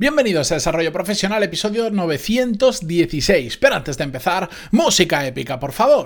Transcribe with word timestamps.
Bienvenidos 0.00 0.52
a 0.52 0.54
Desarrollo 0.54 0.92
Profesional, 0.92 1.42
episodio 1.42 1.90
916. 1.90 3.56
Pero 3.56 3.74
antes 3.74 3.98
de 3.98 4.04
empezar, 4.04 4.48
música 4.70 5.26
épica, 5.26 5.58
por 5.58 5.72
favor. 5.72 6.04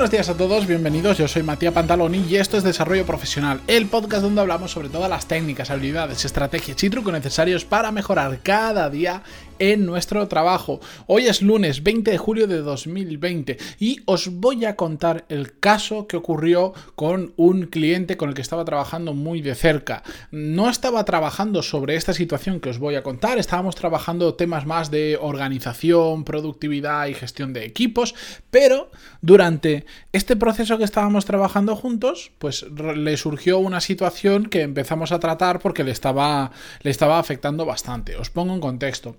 Buenos 0.00 0.12
días 0.12 0.30
a 0.30 0.36
todos, 0.38 0.66
bienvenidos. 0.66 1.18
Yo 1.18 1.28
soy 1.28 1.42
Matías 1.42 1.74
Pantaloni 1.74 2.24
y 2.26 2.36
esto 2.36 2.56
es 2.56 2.64
Desarrollo 2.64 3.04
Profesional, 3.04 3.60
el 3.66 3.84
podcast 3.84 4.22
donde 4.22 4.40
hablamos 4.40 4.70
sobre 4.70 4.88
todas 4.88 5.10
las 5.10 5.28
técnicas, 5.28 5.70
habilidades, 5.70 6.24
estrategias 6.24 6.82
y 6.82 6.88
trucos 6.88 7.12
necesarios 7.12 7.66
para 7.66 7.92
mejorar 7.92 8.40
cada 8.42 8.88
día 8.88 9.22
en 9.58 9.84
nuestro 9.84 10.26
trabajo. 10.26 10.80
Hoy 11.06 11.26
es 11.26 11.42
lunes 11.42 11.82
20 11.82 12.10
de 12.10 12.16
julio 12.16 12.46
de 12.46 12.62
2020 12.62 13.58
y 13.78 14.00
os 14.06 14.40
voy 14.40 14.64
a 14.64 14.74
contar 14.74 15.26
el 15.28 15.58
caso 15.58 16.06
que 16.06 16.16
ocurrió 16.16 16.72
con 16.96 17.34
un 17.36 17.66
cliente 17.66 18.16
con 18.16 18.30
el 18.30 18.34
que 18.34 18.40
estaba 18.40 18.64
trabajando 18.64 19.12
muy 19.12 19.42
de 19.42 19.54
cerca. 19.54 20.02
No 20.30 20.70
estaba 20.70 21.04
trabajando 21.04 21.62
sobre 21.62 21.96
esta 21.96 22.14
situación 22.14 22.60
que 22.60 22.70
os 22.70 22.78
voy 22.78 22.94
a 22.94 23.02
contar, 23.02 23.38
estábamos 23.38 23.76
trabajando 23.76 24.32
temas 24.32 24.64
más 24.64 24.90
de 24.90 25.18
organización, 25.20 26.24
productividad 26.24 27.08
y 27.08 27.14
gestión 27.14 27.52
de 27.52 27.66
equipos, 27.66 28.14
pero 28.50 28.90
durante 29.20 29.84
este 30.12 30.36
proceso 30.36 30.78
que 30.78 30.84
estábamos 30.84 31.24
trabajando 31.24 31.76
juntos, 31.76 32.32
pues 32.38 32.62
le 32.70 33.16
surgió 33.16 33.58
una 33.58 33.80
situación 33.80 34.46
que 34.46 34.62
empezamos 34.62 35.12
a 35.12 35.20
tratar 35.20 35.60
porque 35.60 35.84
le 35.84 35.90
estaba, 35.90 36.50
le 36.82 36.90
estaba 36.90 37.18
afectando 37.18 37.64
bastante. 37.64 38.16
Os 38.16 38.30
pongo 38.30 38.54
en 38.54 38.60
contexto. 38.60 39.16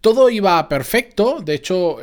Todo 0.00 0.30
iba 0.30 0.68
perfecto, 0.68 1.40
de 1.44 1.54
hecho 1.54 1.96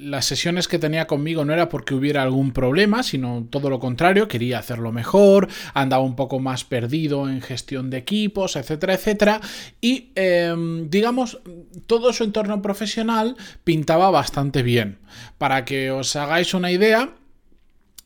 las 0.00 0.26
sesiones 0.26 0.68
que 0.68 0.78
tenía 0.78 1.06
conmigo 1.06 1.44
no 1.44 1.52
era 1.52 1.68
porque 1.68 1.94
hubiera 1.94 2.22
algún 2.22 2.52
problema, 2.52 3.02
sino 3.02 3.46
todo 3.50 3.68
lo 3.68 3.80
contrario, 3.80 4.28
quería 4.28 4.58
hacerlo 4.58 4.92
mejor, 4.92 5.48
andaba 5.74 6.04
un 6.04 6.14
poco 6.14 6.38
más 6.38 6.64
perdido 6.64 7.28
en 7.28 7.40
gestión 7.40 7.90
de 7.90 7.96
equipos, 7.96 8.54
etcétera, 8.54 8.94
etcétera, 8.94 9.40
y 9.80 10.10
em, 10.14 10.88
digamos, 10.88 11.40
todo 11.86 12.12
su 12.12 12.22
entorno 12.22 12.62
profesional 12.62 13.36
pintaba 13.64 14.10
bastante 14.10 14.62
bien. 14.62 14.98
Para 15.38 15.64
que 15.64 15.90
os 15.90 16.14
hagáis 16.14 16.54
una 16.54 16.70
idea, 16.70 17.14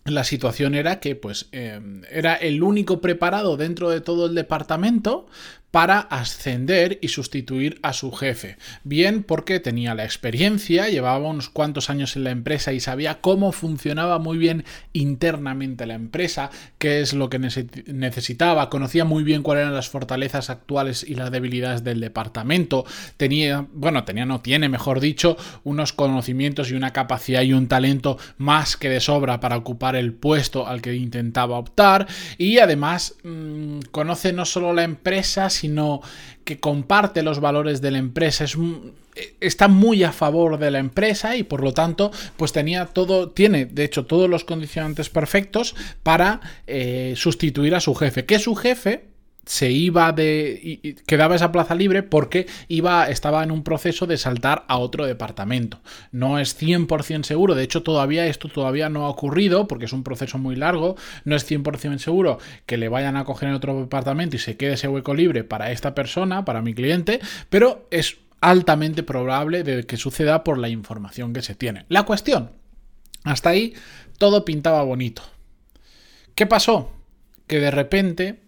la 0.04 0.24
situación 0.24 0.74
era 0.74 0.98
que 0.98 1.14
pues 1.14 1.48
em, 1.52 2.02
era 2.10 2.34
el 2.34 2.62
único 2.62 3.00
preparado 3.00 3.56
dentro 3.56 3.88
de 3.90 4.00
todo 4.00 4.26
el 4.26 4.34
departamento 4.34 5.26
para 5.72 6.00
ascender 6.00 6.98
y 7.00 7.08
sustituir 7.08 7.80
a 7.82 7.94
su 7.94 8.12
jefe. 8.12 8.58
Bien 8.84 9.24
porque 9.24 9.58
tenía 9.58 9.94
la 9.94 10.04
experiencia, 10.04 10.88
llevaba 10.88 11.26
unos 11.26 11.48
cuantos 11.48 11.88
años 11.88 12.14
en 12.14 12.24
la 12.24 12.30
empresa 12.30 12.74
y 12.74 12.78
sabía 12.78 13.20
cómo 13.20 13.52
funcionaba 13.52 14.18
muy 14.18 14.36
bien 14.36 14.64
internamente 14.92 15.86
la 15.86 15.94
empresa, 15.94 16.50
qué 16.78 17.00
es 17.00 17.14
lo 17.14 17.30
que 17.30 17.38
necesitaba, 17.38 18.68
conocía 18.68 19.06
muy 19.06 19.24
bien 19.24 19.42
cuáles 19.42 19.62
eran 19.62 19.74
las 19.74 19.88
fortalezas 19.88 20.50
actuales 20.50 21.04
y 21.08 21.14
las 21.14 21.30
debilidades 21.30 21.82
del 21.82 22.00
departamento, 22.00 22.84
tenía, 23.16 23.66
bueno, 23.72 24.04
tenía, 24.04 24.26
no 24.26 24.42
tiene, 24.42 24.68
mejor 24.68 25.00
dicho, 25.00 25.38
unos 25.64 25.94
conocimientos 25.94 26.70
y 26.70 26.74
una 26.74 26.92
capacidad 26.92 27.40
y 27.40 27.54
un 27.54 27.66
talento 27.66 28.18
más 28.36 28.76
que 28.76 28.90
de 28.90 29.00
sobra 29.00 29.40
para 29.40 29.56
ocupar 29.56 29.96
el 29.96 30.12
puesto 30.12 30.66
al 30.66 30.82
que 30.82 30.94
intentaba 30.94 31.56
optar 31.56 32.06
y 32.36 32.58
además 32.58 33.14
mmm, 33.22 33.80
conoce 33.90 34.34
no 34.34 34.44
solo 34.44 34.74
la 34.74 34.82
empresa, 34.82 35.48
sino 35.62 36.00
que 36.44 36.58
comparte 36.58 37.22
los 37.22 37.38
valores 37.38 37.80
de 37.80 37.92
la 37.92 37.98
empresa, 37.98 38.42
es, 38.42 38.58
está 39.40 39.68
muy 39.68 40.02
a 40.02 40.10
favor 40.10 40.58
de 40.58 40.72
la 40.72 40.80
empresa 40.80 41.36
y 41.36 41.44
por 41.44 41.62
lo 41.62 41.72
tanto 41.72 42.10
pues 42.36 42.50
tenía 42.50 42.86
todo, 42.86 43.30
tiene 43.30 43.64
de 43.66 43.84
hecho 43.84 44.06
todos 44.06 44.28
los 44.28 44.42
condicionantes 44.42 45.08
perfectos 45.08 45.76
para 46.02 46.40
eh, 46.66 47.14
sustituir 47.16 47.76
a 47.76 47.80
su 47.80 47.94
jefe, 47.94 48.24
que 48.24 48.40
su 48.40 48.56
jefe 48.56 49.11
se 49.44 49.70
iba 49.70 50.12
de. 50.12 51.02
Quedaba 51.06 51.34
esa 51.34 51.50
plaza 51.52 51.74
libre 51.74 52.02
porque 52.02 52.46
iba, 52.68 53.08
estaba 53.08 53.42
en 53.42 53.50
un 53.50 53.64
proceso 53.64 54.06
de 54.06 54.16
saltar 54.16 54.64
a 54.68 54.78
otro 54.78 55.04
departamento. 55.06 55.80
No 56.12 56.38
es 56.38 56.60
100% 56.60 57.24
seguro, 57.24 57.54
de 57.54 57.64
hecho, 57.64 57.82
todavía 57.82 58.26
esto 58.26 58.48
todavía 58.48 58.88
no 58.88 59.06
ha 59.06 59.08
ocurrido 59.08 59.66
porque 59.66 59.86
es 59.86 59.92
un 59.92 60.04
proceso 60.04 60.38
muy 60.38 60.56
largo. 60.56 60.96
No 61.24 61.34
es 61.34 61.50
100% 61.50 61.98
seguro 61.98 62.38
que 62.66 62.76
le 62.76 62.88
vayan 62.88 63.16
a 63.16 63.24
coger 63.24 63.48
en 63.48 63.54
otro 63.56 63.80
departamento 63.80 64.36
y 64.36 64.38
se 64.38 64.56
quede 64.56 64.74
ese 64.74 64.88
hueco 64.88 65.14
libre 65.14 65.44
para 65.44 65.72
esta 65.72 65.94
persona, 65.94 66.44
para 66.44 66.62
mi 66.62 66.74
cliente, 66.74 67.20
pero 67.48 67.86
es 67.90 68.18
altamente 68.40 69.02
probable 69.02 69.62
de 69.62 69.84
que 69.84 69.96
suceda 69.96 70.44
por 70.44 70.58
la 70.58 70.68
información 70.68 71.32
que 71.32 71.42
se 71.42 71.54
tiene. 71.54 71.84
La 71.88 72.04
cuestión, 72.04 72.50
hasta 73.24 73.50
ahí 73.50 73.74
todo 74.18 74.44
pintaba 74.44 74.82
bonito. 74.82 75.22
¿Qué 76.34 76.46
pasó? 76.46 76.92
Que 77.46 77.60
de 77.60 77.70
repente 77.70 78.40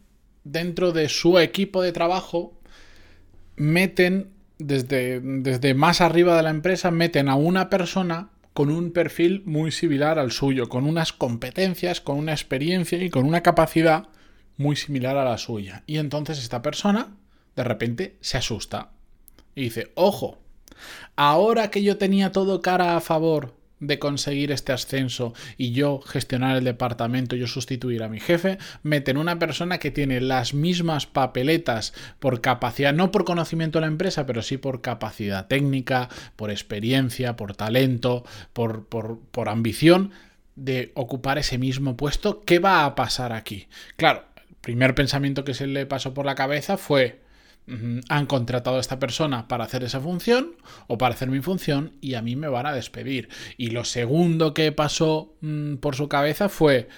dentro 0.44 0.92
de 0.92 1.08
su 1.08 1.38
equipo 1.38 1.82
de 1.82 1.92
trabajo 1.92 2.52
meten 3.56 4.30
desde, 4.58 5.20
desde 5.20 5.74
más 5.74 6.00
arriba 6.00 6.36
de 6.36 6.42
la 6.42 6.50
empresa, 6.50 6.90
meten 6.90 7.28
a 7.28 7.34
una 7.34 7.70
persona 7.70 8.30
con 8.52 8.70
un 8.70 8.92
perfil 8.92 9.42
muy 9.46 9.72
similar 9.72 10.18
al 10.18 10.30
suyo, 10.30 10.68
con 10.68 10.86
unas 10.86 11.12
competencias, 11.12 12.00
con 12.00 12.16
una 12.16 12.32
experiencia 12.32 13.02
y 13.02 13.10
con 13.10 13.26
una 13.26 13.42
capacidad 13.42 14.08
muy 14.56 14.76
similar 14.76 15.16
a 15.16 15.24
la 15.24 15.38
suya. 15.38 15.82
Y 15.86 15.98
entonces 15.98 16.38
esta 16.38 16.62
persona 16.62 17.16
de 17.56 17.64
repente 17.64 18.16
se 18.20 18.38
asusta 18.38 18.92
y 19.56 19.64
dice, 19.64 19.92
ojo, 19.94 20.38
ahora 21.16 21.70
que 21.70 21.82
yo 21.82 21.98
tenía 21.98 22.32
todo 22.32 22.62
cara 22.62 22.96
a 22.96 23.00
favor 23.00 23.54
de 23.86 23.98
conseguir 23.98 24.52
este 24.52 24.72
ascenso 24.72 25.34
y 25.56 25.72
yo 25.72 26.00
gestionar 26.00 26.56
el 26.56 26.64
departamento, 26.64 27.36
yo 27.36 27.46
sustituir 27.46 28.02
a 28.02 28.08
mi 28.08 28.20
jefe, 28.20 28.58
meten 28.82 29.16
una 29.16 29.38
persona 29.38 29.78
que 29.78 29.90
tiene 29.90 30.20
las 30.20 30.54
mismas 30.54 31.06
papeletas 31.06 31.94
por 32.18 32.40
capacidad, 32.40 32.92
no 32.92 33.10
por 33.10 33.24
conocimiento 33.24 33.78
de 33.78 33.82
la 33.82 33.92
empresa, 33.92 34.26
pero 34.26 34.42
sí 34.42 34.56
por 34.56 34.80
capacidad 34.80 35.46
técnica, 35.46 36.08
por 36.36 36.50
experiencia, 36.50 37.36
por 37.36 37.56
talento, 37.56 38.24
por, 38.52 38.86
por, 38.86 39.20
por 39.30 39.48
ambición 39.48 40.12
de 40.56 40.92
ocupar 40.94 41.38
ese 41.38 41.58
mismo 41.58 41.96
puesto. 41.96 42.44
¿Qué 42.44 42.58
va 42.58 42.84
a 42.84 42.94
pasar 42.94 43.32
aquí? 43.32 43.68
Claro, 43.96 44.24
el 44.36 44.54
primer 44.60 44.94
pensamiento 44.94 45.44
que 45.44 45.54
se 45.54 45.66
le 45.66 45.86
pasó 45.86 46.14
por 46.14 46.26
la 46.26 46.34
cabeza 46.34 46.76
fue 46.76 47.23
han 48.08 48.26
contratado 48.26 48.76
a 48.76 48.80
esta 48.80 48.98
persona 48.98 49.48
para 49.48 49.64
hacer 49.64 49.84
esa 49.84 50.00
función 50.00 50.52
o 50.86 50.98
para 50.98 51.14
hacer 51.14 51.30
mi 51.30 51.40
función 51.40 51.92
y 52.00 52.14
a 52.14 52.22
mí 52.22 52.36
me 52.36 52.48
van 52.48 52.66
a 52.66 52.74
despedir. 52.74 53.28
Y 53.56 53.68
lo 53.68 53.84
segundo 53.84 54.52
que 54.52 54.70
pasó 54.70 55.34
mm, 55.40 55.76
por 55.76 55.96
su 55.96 56.08
cabeza 56.08 56.48
fue, 56.48 56.88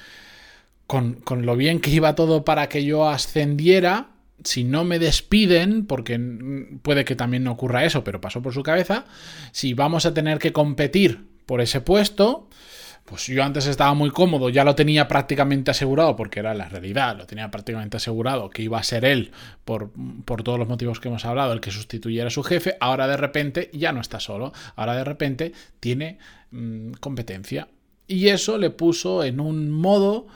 con, 0.86 1.14
con, 1.14 1.46
lo 1.46 1.56
bien 1.56 1.80
que 1.80 1.90
iba 1.90 2.16
todo 2.16 2.44
para 2.44 2.68
que 2.68 2.84
yo 2.84 3.08
ascendiera, 3.08 4.08
si 4.42 4.64
no 4.64 4.84
me 4.84 4.98
despiden, 4.98 5.86
porque 5.86 6.18
mm, 6.18 6.78
puede 6.80 7.04
que 7.04 7.14
también 7.14 7.44
no 7.44 7.52
ocurra 7.52 7.84
eso, 7.84 8.02
pero 8.02 8.20
pasó 8.20 8.42
por 8.42 8.52
su 8.52 8.64
cabeza, 8.64 9.04
si 9.52 9.72
vamos 9.72 10.04
a 10.04 10.14
tener 10.14 10.38
que 10.40 10.52
competir 10.52 11.26
por 11.46 11.60
ese 11.60 11.80
puesto, 11.80 12.48
pues 13.06 13.26
yo 13.26 13.42
antes 13.42 13.66
estaba 13.66 13.94
muy 13.94 14.10
cómodo, 14.10 14.48
ya 14.50 14.64
lo 14.64 14.74
tenía 14.74 15.08
prácticamente 15.08 15.70
asegurado, 15.70 16.16
porque 16.16 16.40
era 16.40 16.54
la 16.54 16.68
realidad, 16.68 17.16
lo 17.16 17.26
tenía 17.26 17.50
prácticamente 17.50 17.96
asegurado 17.96 18.50
que 18.50 18.62
iba 18.62 18.78
a 18.78 18.82
ser 18.82 19.04
él, 19.04 19.30
por, 19.64 19.92
por, 20.24 20.42
todos 20.42 20.58
los 20.58 20.68
motivos 20.68 21.00
que 21.00 21.08
hemos 21.08 21.24
hablado, 21.24 21.52
el 21.52 21.60
que 21.60 21.70
sustituyera 21.70 22.26
a 22.26 22.30
su 22.30 22.42
jefe, 22.42 22.76
ahora 22.80 23.06
de 23.06 23.16
repente 23.16 23.70
ya 23.72 23.92
no 23.92 24.00
está 24.00 24.18
solo, 24.18 24.52
ahora 24.74 24.96
de 24.96 25.04
repente 25.04 25.52
tiene 25.78 26.18
mmm, 26.50 26.92
competencia. 27.00 27.68
Y 28.08 28.28
eso 28.28 28.58
le 28.58 28.70
puso 28.70 29.24
en 29.24 29.40
un 29.40 29.70
modo 29.70 30.26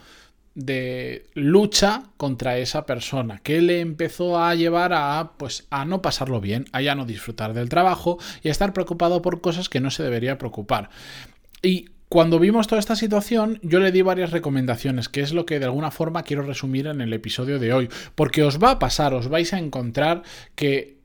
de 0.54 1.26
lucha 1.34 2.04
contra 2.16 2.58
esa 2.58 2.86
persona 2.86 3.38
que 3.38 3.62
le 3.62 3.80
empezó 3.80 4.38
a 4.38 4.54
llevar 4.54 4.92
a 4.92 5.32
pues 5.36 5.66
a 5.70 5.84
no 5.84 6.02
pasarlo 6.02 6.40
bien, 6.40 6.66
a 6.72 6.82
ya 6.82 6.94
no 6.94 7.06
disfrutar 7.06 7.52
del 7.54 7.68
trabajo 7.68 8.18
y 8.42 8.48
a 8.48 8.50
estar 8.50 8.72
preocupado 8.72 9.22
por 9.22 9.40
cosas 9.40 9.68
que 9.68 9.80
no 9.80 9.90
se 9.90 10.02
debería 10.02 10.38
preocupar. 10.38 10.90
Y 11.62 11.90
cuando 12.10 12.40
vimos 12.40 12.66
toda 12.66 12.80
esta 12.80 12.96
situación, 12.96 13.60
yo 13.62 13.78
le 13.78 13.92
di 13.92 14.02
varias 14.02 14.32
recomendaciones, 14.32 15.08
que 15.08 15.20
es 15.20 15.32
lo 15.32 15.46
que 15.46 15.60
de 15.60 15.66
alguna 15.66 15.92
forma 15.92 16.24
quiero 16.24 16.42
resumir 16.42 16.88
en 16.88 17.00
el 17.00 17.12
episodio 17.12 17.60
de 17.60 17.72
hoy, 17.72 17.88
porque 18.16 18.42
os 18.42 18.60
va 18.60 18.72
a 18.72 18.78
pasar, 18.80 19.14
os 19.14 19.28
vais 19.28 19.54
a 19.54 19.60
encontrar 19.60 20.24
que 20.56 20.98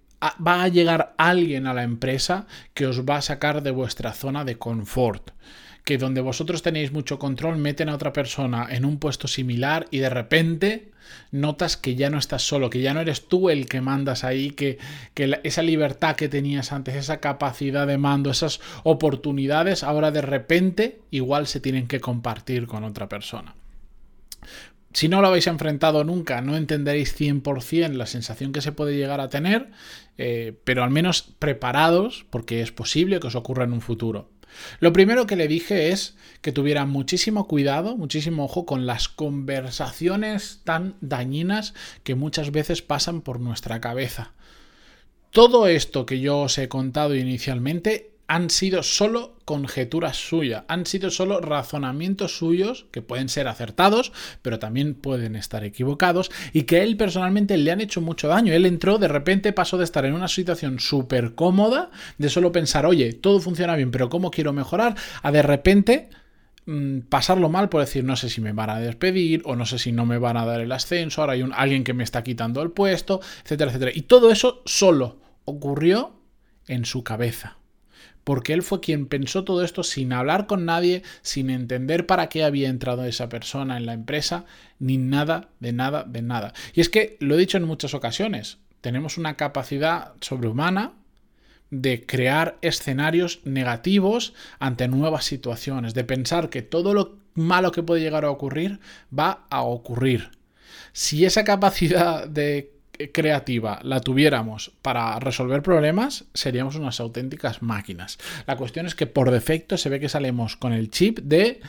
va 0.46 0.64
a 0.64 0.68
llegar 0.68 1.14
alguien 1.20 1.68
a 1.68 1.76
la 1.76 1.84
empresa 1.84 2.48
que 2.74 2.88
os 2.88 3.06
va 3.06 3.18
a 3.18 3.22
sacar 3.22 3.62
de 3.62 3.70
vuestra 3.70 4.14
zona 4.14 4.46
de 4.46 4.58
confort 4.58 5.30
que 5.86 6.00
donde 6.00 6.20
vosotros 6.20 6.64
tenéis 6.64 6.92
mucho 6.92 7.20
control 7.20 7.58
meten 7.58 7.90
a 7.90 7.96
otra 7.96 8.12
persona 8.12 8.68
en 8.72 8.86
un 8.86 8.98
puesto 8.98 9.28
similar 9.28 9.86
y 9.92 10.00
de 10.00 10.10
repente 10.10 10.92
notas 11.32 11.78
que 11.78 11.94
ya 11.94 12.10
no 12.10 12.18
estás 12.18 12.42
solo, 12.42 12.72
que 12.72 12.82
ya 12.82 12.96
no 12.96 13.02
eres 13.02 13.28
tú 13.28 13.52
el 13.52 13.68
que 13.68 13.82
mandas 13.82 14.24
ahí, 14.24 14.50
que, 14.50 14.80
que 15.14 15.40
esa 15.44 15.62
libertad 15.62 16.16
que 16.16 16.28
tenías 16.28 16.72
antes, 16.72 16.96
esa 16.96 17.20
capacidad 17.20 17.86
de 17.86 18.00
mando, 18.00 18.32
esas 18.32 18.62
oportunidades, 18.84 19.84
ahora 19.84 20.10
de 20.10 20.24
repente 20.24 21.00
igual 21.12 21.46
se 21.46 21.60
tienen 21.60 21.88
que 21.88 22.00
compartir 22.00 22.66
con 22.66 22.84
otra 22.84 23.08
persona. 23.08 23.54
si 24.92 25.08
no 25.08 25.22
lo 25.22 25.28
habéis 25.28 25.46
enfrentado 25.46 26.04
nunca, 26.04 26.42
no 26.42 26.58
entenderéis 26.58 27.16
100% 27.20 27.94
la 27.94 28.08
sensación 28.08 28.54
que 28.54 28.62
se 28.62 28.72
puede 28.72 28.96
llegar 28.96 29.22
a 29.22 29.30
tener, 29.30 29.70
eh, 30.18 30.54
pero 30.64 30.84
al 30.84 30.90
menos 30.90 31.22
preparados 31.38 32.26
porque 32.32 32.62
es 32.62 32.72
posible 32.72 33.20
que 33.20 33.28
os 33.28 33.36
ocurra 33.36 33.66
en 33.66 33.74
un 33.74 33.82
futuro. 33.82 34.30
Lo 34.80 34.94
primero 34.94 35.28
que 35.28 35.36
le 35.36 35.48
dije 35.48 35.92
es 35.92 36.16
que 36.42 36.52
tuviera 36.52 36.86
muchísimo 36.86 37.48
cuidado, 37.48 37.98
muchísimo 37.98 38.46
ojo 38.46 38.66
con 38.66 38.86
las 38.86 39.10
conversaciones 39.10 40.62
tan 40.64 40.96
dañinas 41.02 41.74
que 42.04 42.16
muchas 42.16 42.52
veces 42.52 42.82
pasan 42.82 43.22
por 43.22 43.40
nuestra 43.40 43.82
cabeza. 43.82 44.34
Todo 45.32 45.68
esto 45.68 46.06
que 46.06 46.20
yo 46.22 46.42
os 46.42 46.58
he 46.58 46.70
contado 46.70 47.16
inicialmente 47.16 48.15
han 48.28 48.50
sido 48.50 48.82
solo 48.82 49.38
conjeturas 49.46 50.18
suyas, 50.18 50.64
han 50.68 50.86
sido 50.86 51.12
solo 51.12 51.40
razonamientos 51.40 52.38
suyos 52.38 52.88
que 52.92 53.04
pueden 53.04 53.30
ser 53.30 53.48
acertados, 53.48 54.12
pero 54.42 54.58
también 54.58 54.96
pueden 54.96 55.36
estar 55.36 55.64
equivocados 55.64 56.32
y 56.52 56.64
que 56.64 56.78
a 56.78 56.84
él 56.84 56.98
personalmente 56.98 57.58
le 57.58 57.72
han 57.72 57.82
hecho 57.82 58.02
mucho 58.02 58.28
daño. 58.28 58.54
Él 58.54 58.66
entró, 58.66 58.98
de 58.98 59.08
repente 59.08 59.54
pasó 59.54 59.78
de 59.78 59.84
estar 59.84 60.06
en 60.06 60.14
una 60.14 60.28
situación 60.28 60.80
súper 60.80 61.36
cómoda, 61.36 61.92
de 62.18 62.30
solo 62.30 62.52
pensar, 62.52 62.86
oye, 62.86 63.14
todo 63.14 63.40
funciona 63.40 63.76
bien, 63.76 63.92
pero 63.92 64.10
¿cómo 64.10 64.32
quiero 64.32 64.54
mejorar? 64.54 64.96
A 65.22 65.32
de 65.32 65.44
repente 65.44 66.10
mm, 66.66 67.02
pasarlo 67.02 67.50
mal 67.50 67.70
por 67.70 67.82
decir 67.82 68.04
no 68.04 68.16
sé 68.16 68.30
si 68.30 68.42
me 68.42 68.54
van 68.54 68.72
a 68.72 68.80
despedir 68.80 69.44
o 69.46 69.56
no 69.56 69.68
sé 69.68 69.78
si 69.78 69.92
no 69.92 70.08
me 70.08 70.18
van 70.18 70.38
a 70.38 70.46
dar 70.46 70.62
el 70.62 70.72
ascenso, 70.72 71.22
ahora 71.22 71.34
hay 71.34 71.44
un, 71.44 71.54
alguien 71.54 71.84
que 71.84 71.94
me 71.94 72.04
está 72.04 72.24
quitando 72.24 72.64
el 72.64 72.72
puesto, 72.72 73.22
etcétera, 73.44 73.70
etcétera. 73.70 73.92
Y 73.94 74.04
todo 74.04 74.32
eso 74.32 74.64
solo 74.66 75.20
ocurrió 75.46 76.20
en 76.68 76.86
su 76.86 77.04
cabeza 77.04 77.58
porque 78.24 78.54
él 78.54 78.64
fue 78.64 78.82
quien 78.82 79.06
pensó 79.06 79.44
todo 79.44 79.64
esto 79.64 79.84
sin 79.84 80.12
hablar 80.12 80.48
con 80.48 80.66
nadie, 80.66 81.04
sin 81.22 81.50
entender 81.50 82.08
para 82.08 82.28
qué 82.28 82.44
había 82.44 82.70
entrado 82.70 83.06
esa 83.06 83.30
persona 83.30 83.78
en 83.78 83.86
la 83.86 83.94
empresa, 83.94 84.46
ni 84.80 84.98
nada, 84.98 85.50
de 85.60 85.72
nada, 85.74 86.04
de 86.04 86.22
nada. 86.22 86.54
Y 86.74 86.82
es 86.82 86.90
que, 86.90 87.18
lo 87.20 87.36
he 87.36 87.40
dicho 87.40 87.58
en 87.58 87.66
muchas 87.66 87.94
ocasiones, 87.94 88.58
tenemos 88.82 89.18
una 89.18 89.36
capacidad 89.36 90.14
sobrehumana 90.22 90.94
de 91.70 92.06
crear 92.06 92.58
escenarios 92.62 93.42
negativos 93.44 94.34
ante 94.60 94.88
nuevas 94.88 95.26
situaciones, 95.26 95.94
de 95.94 96.04
pensar 96.04 96.50
que 96.50 96.62
todo 96.62 96.94
lo 96.94 97.18
malo 97.36 97.72
que 97.72 97.84
puede 97.84 98.02
llegar 98.02 98.26
a 98.26 98.32
ocurrir 98.32 98.80
va 99.18 99.46
a 99.50 99.62
ocurrir. 99.62 100.32
Si 100.94 101.26
esa 101.26 101.44
capacidad 101.44 102.28
de 102.28 102.75
creativa 103.14 103.80
la 103.84 104.00
tuviéramos 104.00 104.72
para 104.82 105.20
resolver 105.20 105.62
problemas, 105.62 106.26
seríamos 106.34 106.76
unas 106.76 107.00
auténticas 107.00 107.62
máquinas. 107.62 108.18
La 108.48 108.58
cuestión 108.58 108.86
es 108.86 108.96
que 108.96 109.08
por 109.08 109.32
defecto 109.32 109.78
se 109.78 109.90
ve 109.90 110.00
que 110.00 110.10
salimos 110.10 110.56
con 110.56 110.74
el 110.74 110.90
chip 110.90 111.20
de 111.20 111.62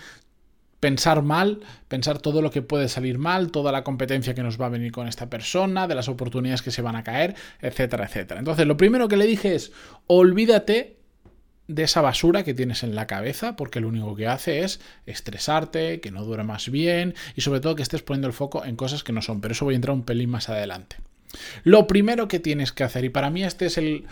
pensar 0.80 1.22
mal, 1.22 1.60
pensar 1.88 2.18
todo 2.18 2.42
lo 2.42 2.50
que 2.50 2.62
puede 2.62 2.88
salir 2.88 3.18
mal, 3.18 3.50
toda 3.50 3.72
la 3.72 3.82
competencia 3.82 4.34
que 4.34 4.42
nos 4.42 4.60
va 4.60 4.66
a 4.66 4.70
venir 4.70 4.92
con 4.92 5.08
esta 5.08 5.28
persona, 5.30 5.88
de 5.88 5.94
las 5.94 6.08
oportunidades 6.08 6.62
que 6.62 6.70
se 6.70 6.82
van 6.82 6.96
a 6.96 7.02
caer, 7.04 7.34
etcétera, 7.60 8.04
etcétera. 8.04 8.38
Entonces, 8.38 8.66
lo 8.66 8.76
primero 8.76 9.08
que 9.08 9.16
le 9.16 9.26
dije 9.26 9.54
es, 9.54 9.72
olvídate 10.06 10.96
de 11.68 11.82
esa 11.82 12.00
basura 12.00 12.44
que 12.44 12.54
tienes 12.54 12.82
en 12.82 12.94
la 12.94 13.06
cabeza, 13.06 13.56
porque 13.56 13.80
lo 13.80 13.88
único 13.88 14.14
que 14.14 14.28
hace 14.28 14.60
es 14.62 14.80
estresarte, 15.06 16.00
que 16.00 16.10
no 16.10 16.24
más 16.44 16.70
bien 16.70 17.14
y 17.34 17.40
sobre 17.40 17.60
todo 17.60 17.74
que 17.74 17.82
estés 17.82 18.02
poniendo 18.02 18.28
el 18.28 18.34
foco 18.34 18.64
en 18.64 18.76
cosas 18.76 19.02
que 19.02 19.12
no 19.12 19.22
son. 19.22 19.40
Pero 19.40 19.52
eso 19.52 19.64
voy 19.64 19.74
a 19.74 19.76
entrar 19.76 19.94
un 19.94 20.04
pelín 20.04 20.30
más 20.30 20.48
adelante. 20.48 20.96
Lo 21.64 21.86
primero 21.86 22.28
que 22.28 22.40
tienes 22.40 22.72
que 22.72 22.84
hacer, 22.84 23.04
y 23.04 23.08
para 23.10 23.30
mí 23.30 23.44
este 23.44 23.66
es 23.66 23.78
el... 23.78 24.06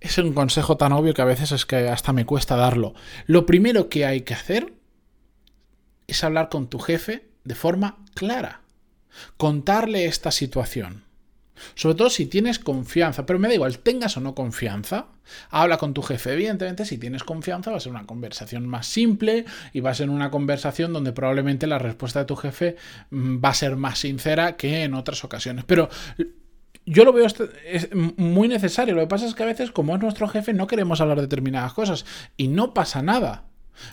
Es 0.00 0.16
un 0.16 0.32
consejo 0.32 0.76
tan 0.76 0.92
obvio 0.92 1.12
que 1.12 1.22
a 1.22 1.24
veces 1.24 1.50
es 1.50 1.66
que 1.66 1.88
hasta 1.88 2.12
me 2.12 2.24
cuesta 2.24 2.54
darlo. 2.54 2.94
Lo 3.26 3.46
primero 3.46 3.88
que 3.88 4.06
hay 4.06 4.20
que 4.20 4.34
hacer 4.34 4.72
es 6.06 6.22
hablar 6.22 6.50
con 6.50 6.68
tu 6.68 6.78
jefe 6.78 7.28
de 7.42 7.56
forma 7.56 7.98
clara. 8.14 8.60
Contarle 9.36 10.04
esta 10.04 10.30
situación. 10.30 11.02
Sobre 11.74 11.96
todo 11.96 12.10
si 12.10 12.26
tienes 12.26 12.58
confianza, 12.58 13.26
pero 13.26 13.38
me 13.38 13.48
da 13.48 13.54
igual, 13.54 13.78
tengas 13.78 14.16
o 14.16 14.20
no 14.20 14.34
confianza, 14.34 15.06
habla 15.50 15.76
con 15.76 15.94
tu 15.94 16.02
jefe. 16.02 16.32
Evidentemente, 16.32 16.84
si 16.84 16.98
tienes 16.98 17.24
confianza, 17.24 17.70
va 17.70 17.78
a 17.78 17.80
ser 17.80 17.92
una 17.92 18.06
conversación 18.06 18.66
más 18.66 18.86
simple 18.86 19.44
y 19.72 19.80
va 19.80 19.90
a 19.90 19.94
ser 19.94 20.10
una 20.10 20.30
conversación 20.30 20.92
donde 20.92 21.12
probablemente 21.12 21.66
la 21.66 21.78
respuesta 21.78 22.20
de 22.20 22.26
tu 22.26 22.36
jefe 22.36 22.76
mm, 23.10 23.44
va 23.44 23.50
a 23.50 23.54
ser 23.54 23.76
más 23.76 23.98
sincera 23.98 24.56
que 24.56 24.84
en 24.84 24.94
otras 24.94 25.24
ocasiones. 25.24 25.64
Pero 25.66 25.88
yo 26.88 27.04
lo 27.04 27.12
veo 27.12 27.26
es 27.26 27.88
muy 27.94 28.48
necesario. 28.48 28.94
Lo 28.94 29.02
que 29.02 29.06
pasa 29.06 29.26
es 29.26 29.34
que 29.34 29.42
a 29.42 29.46
veces, 29.46 29.70
como 29.70 29.94
es 29.94 30.00
nuestro 30.00 30.28
jefe, 30.28 30.52
no 30.52 30.66
queremos 30.66 31.00
hablar 31.00 31.16
de 31.16 31.22
determinadas 31.22 31.72
cosas 31.72 32.04
y 32.36 32.48
no 32.48 32.74
pasa 32.74 33.02
nada. 33.02 33.44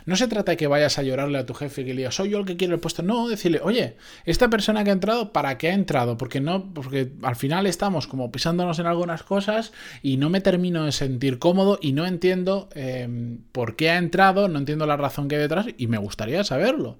No 0.04 0.16
se 0.16 0.28
trata 0.28 0.52
de 0.52 0.56
que 0.56 0.66
vayas 0.66 0.98
a 0.98 1.02
llorarle 1.02 1.38
a 1.38 1.46
tu 1.46 1.54
jefe 1.54 1.82
y 1.82 1.84
que 1.84 1.90
le 1.94 1.98
digas, 1.98 2.14
soy 2.14 2.30
yo 2.30 2.38
el 2.38 2.44
que 2.44 2.56
quiero 2.56 2.74
el 2.74 2.80
puesto. 2.80 3.02
No, 3.02 3.28
decirle, 3.28 3.60
oye, 3.62 3.96
esta 4.24 4.50
persona 4.50 4.84
que 4.84 4.90
ha 4.90 4.92
entrado, 4.92 5.32
¿para 5.32 5.58
qué 5.58 5.70
ha 5.70 5.74
entrado? 5.74 6.16
Porque 6.16 6.40
no, 6.40 6.72
porque 6.74 7.12
al 7.22 7.36
final 7.36 7.66
estamos 7.66 8.06
como 8.06 8.32
pisándonos 8.32 8.78
en 8.78 8.86
algunas 8.86 9.22
cosas 9.22 9.72
y 10.02 10.16
no 10.16 10.30
me 10.30 10.40
termino 10.40 10.84
de 10.84 10.92
sentir 10.92 11.38
cómodo 11.38 11.78
y 11.80 11.92
no 11.92 12.06
entiendo 12.06 12.68
em, 12.74 13.38
por 13.52 13.76
qué 13.76 13.90
ha 13.90 13.98
entrado, 13.98 14.48
no 14.48 14.58
entiendo 14.58 14.86
la 14.86 14.96
razón 14.96 15.28
que 15.28 15.36
hay 15.36 15.42
detrás 15.42 15.66
y 15.76 15.86
me 15.86 15.98
gustaría 15.98 16.42
saberlo. 16.44 16.96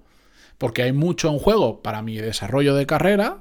Porque 0.57 0.83
hay 0.83 0.91
mucho 0.91 1.29
en 1.29 1.39
juego 1.39 1.81
para 1.81 2.01
mi 2.01 2.17
desarrollo 2.17 2.73
de 2.75 2.87
carrera, 2.87 3.39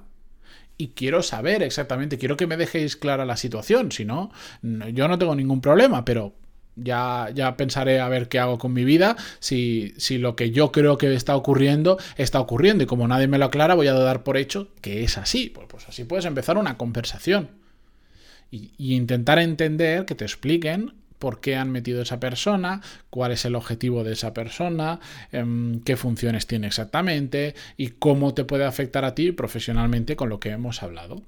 y 0.78 0.88
quiero 0.88 1.22
saber 1.22 1.62
exactamente, 1.62 2.18
quiero 2.18 2.36
que 2.36 2.46
me 2.46 2.56
dejéis 2.56 2.96
clara 2.96 3.24
la 3.24 3.36
situación, 3.36 3.92
si 3.92 4.04
no, 4.04 4.30
yo 4.62 5.08
no 5.08 5.18
tengo 5.18 5.34
ningún 5.34 5.60
problema, 5.60 6.04
pero 6.04 6.34
ya, 6.76 7.30
ya 7.34 7.56
pensaré 7.56 8.00
a 8.00 8.08
ver 8.08 8.28
qué 8.28 8.38
hago 8.38 8.58
con 8.58 8.72
mi 8.72 8.84
vida, 8.84 9.16
si, 9.38 9.94
si 9.96 10.18
lo 10.18 10.36
que 10.36 10.50
yo 10.50 10.72
creo 10.72 10.98
que 10.98 11.14
está 11.14 11.34
ocurriendo 11.34 11.98
está 12.16 12.38
ocurriendo 12.38 12.84
y 12.84 12.86
como 12.86 13.08
nadie 13.08 13.28
me 13.28 13.38
lo 13.38 13.46
aclara 13.46 13.74
voy 13.74 13.88
a 13.88 13.94
dar 13.94 14.22
por 14.22 14.36
hecho 14.36 14.68
que 14.82 15.02
es 15.02 15.16
así. 15.18 15.50
Pues, 15.50 15.66
pues 15.68 15.88
así 15.88 16.04
puedes 16.04 16.26
empezar 16.26 16.58
una 16.58 16.76
conversación 16.76 17.48
y, 18.50 18.70
intentar 18.78 19.38
entender, 19.38 20.04
que 20.04 20.14
te 20.14 20.24
expliquen 20.24 20.92
por 21.18 21.40
qué 21.40 21.56
han 21.56 21.70
metido 21.70 22.02
esa 22.02 22.20
persona, 22.20 22.82
cuál 23.10 23.32
es 23.32 23.44
el 23.44 23.54
objetivo 23.54 24.04
de 24.04 24.12
esa 24.12 24.34
persona, 24.34 25.00
em, 25.32 25.80
qué 25.80 25.96
funciones 25.96 26.46
tiene 26.46 26.66
exactamente 26.66 27.54
y 27.76 27.88
cómo 27.88 28.34
te 28.34 28.44
puede 28.44 28.64
afectar 28.64 29.04
a 29.04 29.14
ti 29.14 29.32
profesionalmente 29.32 30.16
con 30.16 30.28
lo 30.28 30.40
que 30.40 30.50
hemos 30.50 30.82
hablado. 30.82 31.22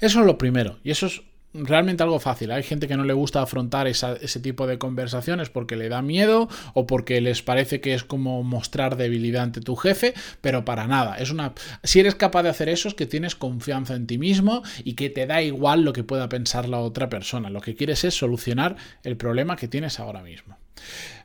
Eso 0.00 0.20
es 0.20 0.26
lo 0.26 0.38
primero 0.38 0.78
y 0.84 0.90
eso 0.90 1.06
es 1.06 1.22
realmente 1.54 2.02
algo 2.02 2.20
fácil. 2.20 2.50
Hay 2.50 2.62
gente 2.62 2.88
que 2.88 2.96
no 2.96 3.04
le 3.04 3.12
gusta 3.12 3.42
afrontar 3.42 3.86
ese 3.86 4.40
tipo 4.40 4.66
de 4.66 4.78
conversaciones 4.78 5.50
porque 5.50 5.76
le 5.76 5.88
da 5.88 6.02
miedo 6.02 6.48
o 6.74 6.86
porque 6.86 7.20
les 7.20 7.42
parece 7.42 7.80
que 7.80 7.94
es 7.94 8.04
como 8.04 8.42
mostrar 8.42 8.96
debilidad 8.96 9.42
ante 9.42 9.60
tu 9.60 9.76
jefe, 9.76 10.14
pero 10.40 10.64
para 10.64 10.86
nada. 10.86 11.16
Es 11.16 11.30
una. 11.30 11.52
Si 11.82 12.00
eres 12.00 12.14
capaz 12.14 12.42
de 12.42 12.50
hacer 12.50 12.68
eso, 12.68 12.88
es 12.88 12.94
que 12.94 13.06
tienes 13.06 13.34
confianza 13.34 13.94
en 13.94 14.06
ti 14.06 14.18
mismo 14.18 14.62
y 14.84 14.94
que 14.94 15.10
te 15.10 15.26
da 15.26 15.42
igual 15.42 15.82
lo 15.82 15.92
que 15.92 16.04
pueda 16.04 16.28
pensar 16.28 16.68
la 16.68 16.80
otra 16.80 17.08
persona. 17.08 17.50
Lo 17.50 17.60
que 17.60 17.74
quieres 17.74 18.04
es 18.04 18.14
solucionar 18.14 18.76
el 19.02 19.16
problema 19.16 19.56
que 19.56 19.68
tienes 19.68 20.00
ahora 20.00 20.22
mismo. 20.22 20.56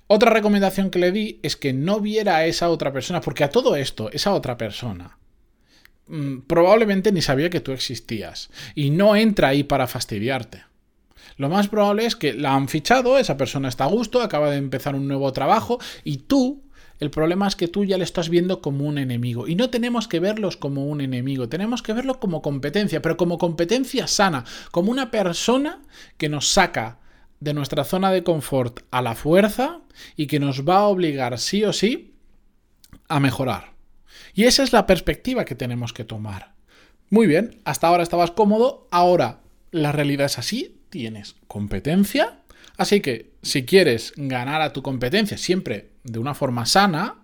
Otra 0.07 0.31
recomendación 0.31 0.89
que 0.89 0.99
le 0.99 1.11
di 1.11 1.39
es 1.43 1.57
que 1.57 1.73
no 1.73 1.99
viera 1.99 2.37
a 2.37 2.45
esa 2.45 2.69
otra 2.69 2.93
persona, 2.93 3.19
porque 3.19 3.43
a 3.43 3.49
todo 3.49 3.75
esto, 3.75 4.09
esa 4.13 4.33
otra 4.33 4.57
persona 4.57 5.17
probablemente 6.47 7.11
ni 7.11 7.21
sabía 7.21 7.49
que 7.49 7.59
tú 7.59 7.71
existías 7.71 8.49
y 8.75 8.89
no 8.89 9.15
entra 9.15 9.49
ahí 9.49 9.63
para 9.63 9.87
fastidiarte. 9.87 10.63
Lo 11.37 11.49
más 11.49 11.67
probable 11.67 12.05
es 12.05 12.15
que 12.15 12.33
la 12.33 12.55
han 12.55 12.67
fichado, 12.67 13.17
esa 13.17 13.37
persona 13.37 13.69
está 13.69 13.83
a 13.83 13.89
gusto, 13.89 14.21
acaba 14.21 14.49
de 14.49 14.57
empezar 14.57 14.95
un 14.95 15.07
nuevo 15.07 15.31
trabajo 15.33 15.79
y 16.03 16.17
tú, 16.17 16.63
el 16.99 17.11
problema 17.11 17.47
es 17.47 17.55
que 17.55 17.67
tú 17.67 17.85
ya 17.85 17.97
le 17.97 18.03
estás 18.03 18.29
viendo 18.29 18.61
como 18.61 18.85
un 18.85 18.97
enemigo 18.97 19.47
y 19.47 19.55
no 19.55 19.69
tenemos 19.69 20.07
que 20.07 20.19
verlos 20.19 20.57
como 20.57 20.85
un 20.87 21.01
enemigo, 21.01 21.47
tenemos 21.47 21.83
que 21.83 21.93
verlo 21.93 22.19
como 22.19 22.41
competencia, 22.41 23.01
pero 23.01 23.17
como 23.17 23.37
competencia 23.37 24.07
sana, 24.07 24.45
como 24.71 24.91
una 24.91 25.11
persona 25.11 25.81
que 26.17 26.29
nos 26.29 26.49
saca 26.49 26.99
de 27.39 27.53
nuestra 27.53 27.83
zona 27.83 28.11
de 28.11 28.23
confort 28.23 28.79
a 28.89 29.03
la 29.03 29.13
fuerza 29.13 29.81
y 30.15 30.25
que 30.25 30.39
nos 30.39 30.67
va 30.67 30.77
a 30.77 30.87
obligar 30.87 31.37
sí 31.37 31.63
o 31.63 31.73
sí 31.73 32.15
a 33.07 33.19
mejorar. 33.19 33.76
Y 34.37 34.43
esa 34.43 34.61
es 34.61 34.71
la 34.71 34.85
perspectiva 34.85 35.45
que 35.45 35.55
tenemos 35.55 35.93
que 35.93 36.03
tomar. 36.03 36.53
Muy 37.09 37.25
bien, 37.25 37.59
hasta 37.65 37.87
ahora 37.87 38.03
estabas 38.03 38.29
cómodo, 38.29 38.87
ahora 38.91 39.39
la 39.71 39.91
realidad 39.91 40.27
es 40.27 40.37
así, 40.37 40.77
tienes 40.91 41.35
competencia, 41.47 42.41
así 42.77 43.01
que 43.01 43.31
si 43.41 43.65
quieres 43.65 44.13
ganar 44.15 44.61
a 44.61 44.73
tu 44.73 44.83
competencia 44.83 45.39
siempre 45.39 45.89
de 46.03 46.19
una 46.19 46.35
forma 46.35 46.67
sana, 46.67 47.15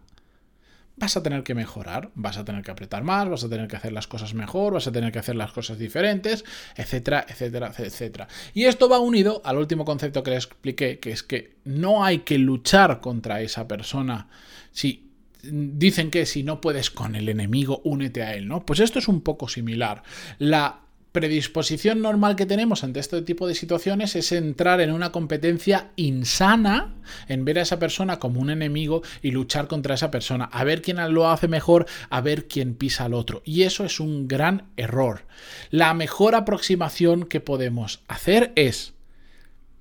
vas 0.95 1.15
a 1.15 1.21
tener 1.21 1.43
que 1.43 1.53
mejorar, 1.53 2.09
vas 2.15 2.37
a 2.37 2.45
tener 2.45 2.63
que 2.63 2.71
apretar 2.71 3.03
más, 3.03 3.29
vas 3.29 3.43
a 3.43 3.49
tener 3.49 3.67
que 3.67 3.75
hacer 3.75 3.93
las 3.93 4.07
cosas 4.07 4.33
mejor, 4.33 4.73
vas 4.73 4.87
a 4.87 4.91
tener 4.91 5.11
que 5.11 5.19
hacer 5.19 5.35
las 5.35 5.51
cosas 5.51 5.77
diferentes, 5.77 6.43
etcétera, 6.75 7.27
etcétera, 7.29 7.71
etcétera. 7.77 8.27
Y 8.55 8.65
esto 8.65 8.89
va 8.89 8.97
unido 8.97 9.43
al 9.45 9.57
último 9.57 9.85
concepto 9.85 10.23
que 10.23 10.31
les 10.31 10.45
expliqué, 10.45 10.97
que 10.97 11.11
es 11.11 11.21
que 11.21 11.57
no 11.63 12.03
hay 12.03 12.19
que 12.19 12.39
luchar 12.39 13.01
contra 13.01 13.41
esa 13.41 13.67
persona. 13.67 14.29
Si 14.71 15.12
dicen 15.43 16.09
que 16.09 16.25
si 16.25 16.43
no 16.43 16.61
puedes 16.61 16.89
con 16.89 17.15
el 17.15 17.29
enemigo, 17.29 17.81
únete 17.83 18.23
a 18.23 18.35
él, 18.35 18.47
¿no? 18.47 18.65
Pues 18.65 18.79
esto 18.79 18.99
es 18.99 19.07
un 19.07 19.21
poco 19.21 19.47
similar. 19.47 20.03
La 20.39 20.79
predisposición 21.11 22.01
normal 22.01 22.35
que 22.35 22.47
tenemos 22.47 22.83
ante 22.83 22.99
este 22.99 23.21
tipo 23.21 23.47
de 23.47 23.53
situaciones 23.53 24.15
es 24.15 24.31
entrar 24.31 24.81
en 24.81 24.91
una 24.91 25.11
competencia 25.11 25.91
insana, 25.95 26.95
en 27.27 27.45
ver 27.45 27.59
a 27.59 27.61
esa 27.61 27.77
persona 27.77 28.17
como 28.17 28.41
un 28.41 28.49
enemigo 28.49 29.03
y 29.21 29.29
luchar 29.31 29.67
contra 29.67 29.93
esa 29.93 30.09
persona, 30.09 30.45
a 30.45 30.63
ver 30.63 30.81
quién 30.81 30.97
lo 31.13 31.29
hace 31.29 31.47
mejor, 31.47 31.85
a 32.09 32.21
ver 32.21 32.47
quién 32.47 32.73
pisa 32.73 33.05
al 33.05 33.13
otro. 33.13 33.43
Y 33.45 33.61
eso 33.61 33.85
es 33.85 33.99
un 33.99 34.27
gran 34.27 34.69
error. 34.75 35.27
La 35.69 35.93
mejor 35.93 36.33
aproximación 36.33 37.25
que 37.25 37.39
podemos 37.39 38.01
hacer 38.07 38.51
es 38.55 38.93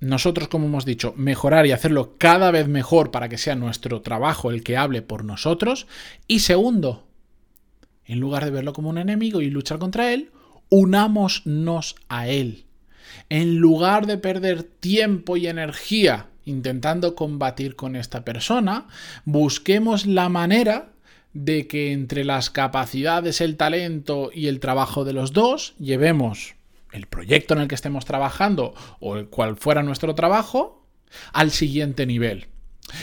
nosotros, 0.03 0.47
como 0.47 0.67
hemos 0.67 0.85
dicho, 0.85 1.13
mejorar 1.15 1.65
y 1.65 1.71
hacerlo 1.71 2.15
cada 2.17 2.51
vez 2.51 2.67
mejor 2.67 3.11
para 3.11 3.29
que 3.29 3.37
sea 3.37 3.55
nuestro 3.55 4.01
trabajo 4.01 4.51
el 4.51 4.63
que 4.63 4.77
hable 4.77 5.01
por 5.01 5.23
nosotros. 5.23 5.87
Y 6.27 6.39
segundo, 6.39 7.07
en 8.05 8.19
lugar 8.19 8.45
de 8.45 8.51
verlo 8.51 8.73
como 8.73 8.89
un 8.89 8.97
enemigo 8.97 9.41
y 9.41 9.49
luchar 9.49 9.79
contra 9.79 10.13
él, 10.13 10.31
unámonos 10.69 11.95
a 12.09 12.27
Él. 12.27 12.65
En 13.29 13.57
lugar 13.57 14.07
de 14.07 14.17
perder 14.17 14.63
tiempo 14.63 15.37
y 15.37 15.47
energía 15.47 16.27
intentando 16.45 17.15
combatir 17.15 17.75
con 17.75 17.95
esta 17.95 18.25
persona, 18.25 18.87
busquemos 19.23 20.05
la 20.05 20.29
manera 20.29 20.89
de 21.33 21.67
que 21.67 21.91
entre 21.91 22.25
las 22.25 22.49
capacidades, 22.49 23.39
el 23.39 23.55
talento 23.55 24.31
y 24.33 24.47
el 24.47 24.59
trabajo 24.59 25.05
de 25.05 25.13
los 25.13 25.31
dos, 25.31 25.75
llevemos 25.79 26.55
el 26.93 27.07
proyecto 27.07 27.53
en 27.53 27.61
el 27.61 27.67
que 27.67 27.75
estemos 27.75 28.05
trabajando 28.05 28.73
o 28.99 29.17
el 29.17 29.27
cual 29.27 29.57
fuera 29.57 29.83
nuestro 29.83 30.15
trabajo 30.15 30.87
al 31.33 31.51
siguiente 31.51 32.05
nivel. 32.05 32.47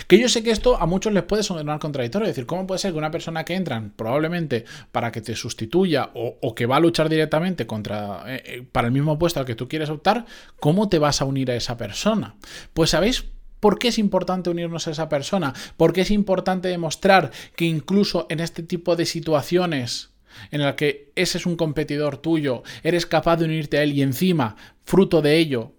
Que 0.06 0.18
yo 0.18 0.28
sé 0.28 0.42
que 0.42 0.50
esto 0.50 0.76
a 0.80 0.86
muchos 0.86 1.12
les 1.12 1.22
puede 1.22 1.42
sonar 1.42 1.78
contradictorio, 1.78 2.28
es 2.28 2.34
decir, 2.34 2.46
¿cómo 2.46 2.66
puede 2.66 2.78
ser 2.78 2.92
que 2.92 2.98
una 2.98 3.10
persona 3.10 3.44
que 3.44 3.54
entra 3.54 3.82
probablemente 3.96 4.64
para 4.92 5.10
que 5.10 5.20
te 5.20 5.34
sustituya 5.34 6.10
o, 6.14 6.54
que 6.54 6.66
va 6.66 6.76
a 6.76 6.80
luchar 6.80 7.08
directamente 7.08 7.66
contra, 7.66 8.22
eh, 8.26 8.42
eh, 8.44 8.66
para 8.70 8.88
el 8.88 8.92
mismo 8.92 9.18
puesto 9.18 9.40
al 9.40 9.46
que 9.46 9.54
tú 9.54 9.68
quieres 9.68 9.88
optar, 9.88 10.26
¿cómo 10.60 10.88
te 10.88 10.98
vas 10.98 11.22
a 11.22 11.24
unir 11.24 11.50
a 11.50 11.56
esa 11.56 11.76
persona? 11.76 12.36
Pues 12.74 12.90
sabéis 12.90 13.26
¿Por 13.60 13.78
qué 13.78 13.88
es 13.88 13.98
importante 13.98 14.48
unirnos 14.48 14.88
a 14.88 14.90
esa 14.90 15.10
persona? 15.10 15.52
¿Por 15.76 15.92
qué 15.92 16.00
es 16.00 16.10
importante 16.10 16.68
demostrar 16.68 17.30
que 17.56 17.66
incluso 17.66 18.26
en 18.30 18.40
este 18.40 18.62
tipo 18.62 18.96
de 18.96 19.04
situaciones 19.04 20.09
en 20.50 20.62
las 20.62 20.74
que 20.74 21.12
ese 21.16 21.38
es 21.38 21.46
un 21.46 21.56
competidor 21.56 22.18
tuyo, 22.18 22.62
eres 22.82 23.06
capaz 23.06 23.36
de 23.36 23.44
unirte 23.46 23.78
a 23.78 23.82
él 23.82 23.92
y 23.92 24.02
encima, 24.02 24.56
fruto 24.84 25.22
de 25.22 25.38
ello, 25.38 25.72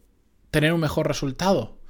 tener 0.51 0.73
un 0.73 0.81
mejor 0.81 1.07
resultado? 1.07 1.81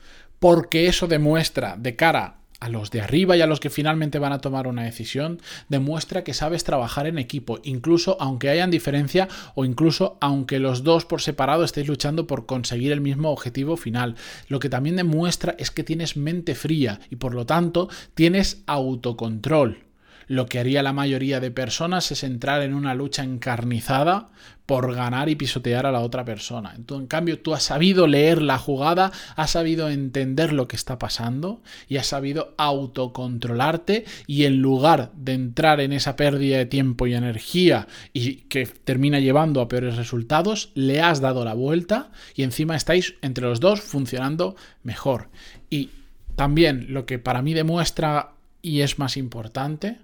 porque 0.42 0.88
eso 0.88 1.08
demuestra 1.08 1.76
de 1.78 1.96
cara 1.96 2.40
a 2.60 2.68
los 2.68 2.90
de 2.90 3.00
arriba 3.00 3.38
y 3.38 3.42
a 3.42 3.46
los 3.46 3.60
que 3.60 3.70
finalmente 3.70 4.18
van 4.18 4.34
a 4.34 4.42
tomar 4.42 4.66
una 4.66 4.84
decisión, 4.84 5.40
demuestra 5.70 6.24
que 6.24 6.34
sabes 6.34 6.64
trabajar 6.64 7.06
en 7.06 7.20
equipo, 7.20 7.60
incluso 7.62 8.18
aunque 8.20 8.50
hayan 8.50 8.72
diferencia 8.72 9.28
o 9.54 9.66
incluso 9.66 10.18
aunque 10.20 10.58
los 10.58 10.84
dos 10.84 11.06
por 11.06 11.22
separado 11.22 11.64
estéis 11.64 11.88
luchando 11.88 12.26
por 12.26 12.48
conseguir 12.48 12.92
el 12.92 13.02
mismo 13.02 13.30
objetivo 13.30 13.78
final. 13.78 14.16
Lo 14.48 14.60
que 14.60 14.70
también 14.70 14.96
demuestra 14.96 15.54
es 15.60 15.70
que 15.70 15.84
tienes 15.84 16.18
mente 16.18 16.56
fría 16.56 17.02
y 17.12 17.18
por 17.18 17.36
lo 17.36 17.46
tanto 17.46 17.88
tienes 18.16 18.64
autocontrol. 18.66 19.91
Lo 20.32 20.46
que 20.46 20.60
haría 20.60 20.82
la 20.82 20.94
mayoría 20.94 21.42
de 21.42 21.52
personas 21.52 22.10
es 22.14 22.24
entrar 22.24 22.62
en 22.62 22.74
una 22.74 22.96
lucha 22.96 23.22
encarnizada 23.22 24.30
por 24.66 24.96
ganar 24.96 25.28
y 25.28 25.36
pisotear 25.36 25.86
a 25.86 25.92
la 25.92 26.00
otra 26.00 26.24
persona. 26.24 26.74
en 26.74 27.08
cambio, 27.08 27.40
tú 27.40 27.54
has 27.54 27.64
sabido 27.64 28.08
leer 28.08 28.42
la 28.42 28.58
jugada, 28.58 29.12
has 29.36 29.52
sabido 29.52 29.90
entender 29.90 30.54
lo 30.54 30.70
que 30.70 30.78
está 30.78 30.98
pasando 30.98 31.62
y 31.90 31.98
has 31.98 32.08
sabido 32.08 32.56
autocontrolarte 32.58 34.06
y 34.26 34.46
en 34.46 34.62
lugar 34.62 35.12
de 35.18 35.34
entrar 35.34 35.82
en 35.82 35.92
esa 35.92 36.16
pérdida 36.16 36.60
de 36.60 36.66
tiempo 36.66 37.08
y 37.08 37.14
energía 37.14 37.90
y 38.14 38.36
que 38.44 38.66
termina 38.66 39.20
llevando 39.20 39.60
a 39.60 39.68
peores 39.68 39.98
resultados, 39.98 40.72
le 40.76 41.02
has 41.02 41.20
dado 41.20 41.44
la 41.44 41.56
vuelta 41.56 42.10
y 42.36 42.44
encima 42.44 42.78
estáis 42.78 43.16
entre 43.22 43.48
los 43.48 43.60
dos 43.60 43.82
funcionando 43.82 44.56
mejor. 44.82 45.28
Y 45.70 45.90
también 46.38 46.86
lo 46.94 47.06
que 47.06 47.20
para 47.20 47.42
mí 47.42 47.54
demuestra 47.54 48.36
y 48.62 48.80
es 48.80 48.98
más 48.98 49.18
importante 49.18 49.98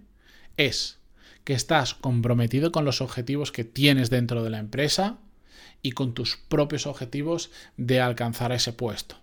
es 0.57 0.99
que 1.43 1.53
estás 1.53 1.93
comprometido 1.93 2.71
con 2.73 2.83
los 2.83 2.99
objetivos 2.99 3.51
que 3.51 3.63
tienes 3.63 4.09
dentro 4.09 4.43
de 4.43 4.49
la 4.49 4.59
empresa 4.59 5.17
y 5.81 5.93
con 5.93 6.13
tus 6.13 6.35
propios 6.35 6.87
objetivos 6.87 7.51
de 7.77 8.01
alcanzar 8.01 8.51
ese 8.51 8.73
puesto. 8.73 9.15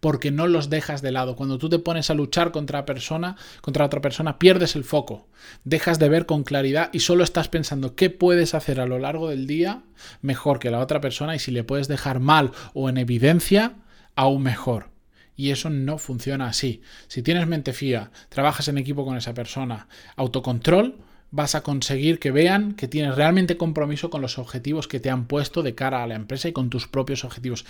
Porque 0.00 0.30
no 0.30 0.46
los 0.46 0.70
dejas 0.70 1.02
de 1.02 1.10
lado. 1.10 1.34
Cuando 1.34 1.58
tú 1.58 1.68
te 1.68 1.78
pones 1.78 2.10
a 2.10 2.14
luchar 2.14 2.52
contra, 2.52 2.84
persona, 2.84 3.36
contra 3.60 3.86
otra 3.86 4.00
persona, 4.00 4.38
pierdes 4.38 4.76
el 4.76 4.84
foco. 4.84 5.26
Dejas 5.64 5.98
de 5.98 6.08
ver 6.08 6.26
con 6.26 6.44
claridad 6.44 6.90
y 6.92 7.00
solo 7.00 7.24
estás 7.24 7.48
pensando 7.48 7.96
qué 7.96 8.10
puedes 8.10 8.54
hacer 8.54 8.78
a 8.78 8.86
lo 8.86 8.98
largo 8.98 9.28
del 9.30 9.46
día 9.46 9.82
mejor 10.20 10.58
que 10.58 10.70
la 10.70 10.80
otra 10.80 11.00
persona 11.00 11.34
y 11.34 11.38
si 11.38 11.50
le 11.50 11.64
puedes 11.64 11.88
dejar 11.88 12.20
mal 12.20 12.52
o 12.72 12.88
en 12.88 12.98
evidencia, 12.98 13.76
aún 14.14 14.42
mejor. 14.42 14.93
Y 15.36 15.50
eso 15.50 15.70
no 15.70 15.98
funciona 15.98 16.46
así. 16.46 16.82
Si 17.08 17.22
tienes 17.22 17.46
mente 17.46 17.72
fía, 17.72 18.10
trabajas 18.28 18.68
en 18.68 18.78
equipo 18.78 19.04
con 19.04 19.16
esa 19.16 19.34
persona, 19.34 19.88
autocontrol, 20.16 20.96
vas 21.30 21.56
a 21.56 21.62
conseguir 21.62 22.20
que 22.20 22.30
vean 22.30 22.74
que 22.74 22.86
tienes 22.86 23.16
realmente 23.16 23.56
compromiso 23.56 24.08
con 24.08 24.22
los 24.22 24.38
objetivos 24.38 24.86
que 24.86 25.00
te 25.00 25.10
han 25.10 25.26
puesto 25.26 25.64
de 25.64 25.74
cara 25.74 26.04
a 26.04 26.06
la 26.06 26.14
empresa 26.14 26.48
y 26.48 26.52
con 26.52 26.70
tus 26.70 26.86
propios 26.86 27.24
objetivos. 27.24 27.64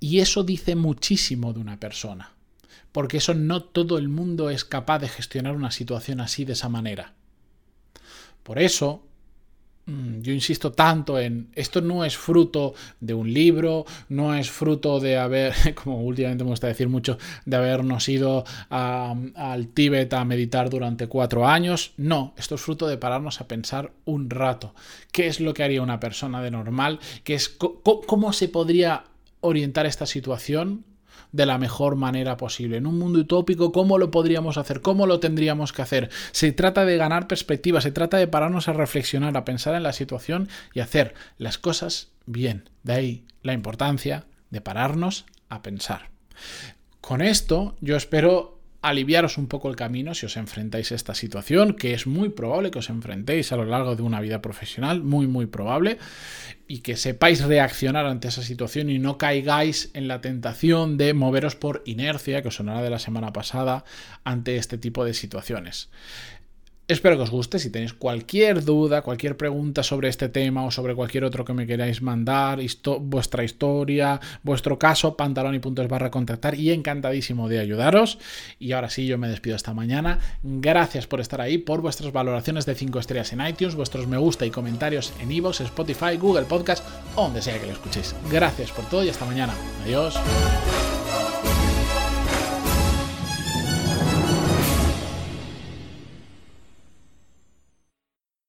Y 0.00 0.20
eso 0.20 0.44
dice 0.44 0.76
muchísimo 0.76 1.52
de 1.52 1.60
una 1.60 1.78
persona. 1.78 2.32
Porque 2.90 3.18
eso 3.18 3.34
no 3.34 3.62
todo 3.62 3.98
el 3.98 4.08
mundo 4.08 4.48
es 4.48 4.64
capaz 4.64 4.98
de 5.00 5.08
gestionar 5.08 5.54
una 5.54 5.70
situación 5.70 6.20
así 6.20 6.44
de 6.46 6.54
esa 6.54 6.70
manera. 6.70 7.12
Por 8.42 8.58
eso, 8.58 9.04
yo 9.84 10.32
insisto 10.32 10.70
tanto 10.70 11.18
en 11.18 11.48
esto 11.54 11.80
no 11.80 12.04
es 12.04 12.16
fruto 12.16 12.74
de 13.00 13.14
un 13.14 13.32
libro, 13.32 13.84
no 14.08 14.34
es 14.34 14.50
fruto 14.50 15.00
de 15.00 15.18
haber, 15.18 15.54
como 15.74 16.02
últimamente 16.02 16.44
me 16.44 16.50
gusta 16.50 16.68
decir 16.68 16.88
mucho, 16.88 17.18
de 17.44 17.56
habernos 17.56 18.08
ido 18.08 18.44
al 18.70 19.68
Tíbet 19.68 20.12
a 20.14 20.24
meditar 20.24 20.70
durante 20.70 21.08
cuatro 21.08 21.46
años. 21.46 21.92
No, 21.96 22.32
esto 22.36 22.54
es 22.54 22.60
fruto 22.60 22.86
de 22.86 22.96
pararnos 22.96 23.40
a 23.40 23.48
pensar 23.48 23.92
un 24.04 24.30
rato. 24.30 24.74
¿Qué 25.10 25.26
es 25.26 25.40
lo 25.40 25.52
que 25.52 25.64
haría 25.64 25.82
una 25.82 25.98
persona 25.98 26.40
de 26.42 26.52
normal? 26.52 27.00
¿Qué 27.24 27.34
es, 27.34 27.48
¿Cómo 27.48 28.32
se 28.32 28.48
podría 28.48 29.04
orientar 29.40 29.86
esta 29.86 30.06
situación 30.06 30.84
de 31.30 31.46
la 31.46 31.58
mejor 31.58 31.96
manera 31.96 32.36
posible. 32.36 32.76
En 32.76 32.86
un 32.86 32.98
mundo 32.98 33.20
utópico, 33.20 33.72
¿cómo 33.72 33.98
lo 33.98 34.10
podríamos 34.10 34.58
hacer? 34.58 34.80
¿Cómo 34.80 35.06
lo 35.06 35.20
tendríamos 35.20 35.72
que 35.72 35.82
hacer? 35.82 36.10
Se 36.32 36.52
trata 36.52 36.84
de 36.84 36.96
ganar 36.96 37.26
perspectiva, 37.28 37.80
se 37.80 37.92
trata 37.92 38.16
de 38.16 38.28
pararnos 38.28 38.68
a 38.68 38.72
reflexionar, 38.72 39.36
a 39.36 39.44
pensar 39.44 39.74
en 39.74 39.82
la 39.82 39.92
situación 39.92 40.48
y 40.74 40.80
hacer 40.80 41.14
las 41.38 41.58
cosas 41.58 42.08
bien. 42.26 42.68
De 42.82 42.92
ahí 42.92 43.24
la 43.42 43.52
importancia 43.52 44.24
de 44.50 44.60
pararnos 44.60 45.24
a 45.48 45.62
pensar. 45.62 46.10
Con 47.00 47.20
esto 47.20 47.76
yo 47.80 47.96
espero 47.96 48.61
aliviaros 48.82 49.38
un 49.38 49.46
poco 49.46 49.70
el 49.70 49.76
camino 49.76 50.14
si 50.14 50.26
os 50.26 50.36
enfrentáis 50.36 50.92
a 50.92 50.96
esta 50.96 51.14
situación, 51.14 51.74
que 51.74 51.94
es 51.94 52.06
muy 52.06 52.28
probable 52.28 52.70
que 52.70 52.80
os 52.80 52.90
enfrentéis 52.90 53.52
a 53.52 53.56
lo 53.56 53.64
largo 53.64 53.96
de 53.96 54.02
una 54.02 54.20
vida 54.20 54.42
profesional, 54.42 55.02
muy 55.02 55.26
muy 55.26 55.46
probable, 55.46 55.98
y 56.66 56.80
que 56.80 56.96
sepáis 56.96 57.42
reaccionar 57.44 58.06
ante 58.06 58.28
esa 58.28 58.42
situación 58.42 58.90
y 58.90 58.98
no 58.98 59.18
caigáis 59.18 59.90
en 59.94 60.08
la 60.08 60.20
tentación 60.20 60.96
de 60.96 61.14
moveros 61.14 61.54
por 61.54 61.82
inercia, 61.86 62.42
que 62.42 62.48
os 62.48 62.56
sonará 62.56 62.82
de 62.82 62.90
la 62.90 62.98
semana 62.98 63.32
pasada, 63.32 63.84
ante 64.24 64.56
este 64.56 64.78
tipo 64.78 65.04
de 65.04 65.14
situaciones. 65.14 65.88
Espero 66.92 67.16
que 67.16 67.22
os 67.22 67.30
guste. 67.30 67.58
Si 67.58 67.70
tenéis 67.70 67.94
cualquier 67.94 68.64
duda, 68.64 69.00
cualquier 69.00 69.36
pregunta 69.38 69.82
sobre 69.82 70.08
este 70.08 70.28
tema 70.28 70.66
o 70.66 70.70
sobre 70.70 70.94
cualquier 70.94 71.24
otro 71.24 71.42
que 71.42 71.54
me 71.54 71.66
queráis 71.66 72.02
mandar, 72.02 72.60
vuestra 73.00 73.44
historia, 73.44 74.20
vuestro 74.42 74.78
caso, 74.78 75.16
pantalón 75.16 75.54
y 75.54 75.58
puntos 75.58 75.88
barra 75.88 76.10
contactar 76.10 76.54
y 76.54 76.70
encantadísimo 76.70 77.48
de 77.48 77.60
ayudaros. 77.60 78.18
Y 78.58 78.72
ahora 78.72 78.90
sí, 78.90 79.06
yo 79.06 79.16
me 79.16 79.28
despido 79.28 79.56
esta 79.56 79.72
mañana. 79.72 80.18
Gracias 80.42 81.06
por 81.06 81.20
estar 81.20 81.40
ahí, 81.40 81.56
por 81.56 81.80
vuestras 81.80 82.12
valoraciones 82.12 82.66
de 82.66 82.74
5 82.74 82.98
estrellas 82.98 83.32
en 83.32 83.46
iTunes, 83.46 83.74
vuestros 83.74 84.06
me 84.06 84.18
gusta 84.18 84.44
y 84.44 84.50
comentarios 84.50 85.14
en 85.18 85.32
iVoox, 85.32 85.62
Spotify, 85.62 86.18
Google 86.18 86.44
Podcast, 86.44 86.86
donde 87.16 87.40
sea 87.40 87.58
que 87.58 87.66
lo 87.68 87.72
escuchéis. 87.72 88.14
Gracias 88.30 88.70
por 88.70 88.84
todo 88.90 89.02
y 89.02 89.08
hasta 89.08 89.24
mañana. 89.24 89.54
Adiós. 89.84 90.20